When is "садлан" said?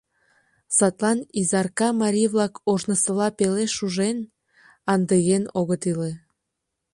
0.77-1.19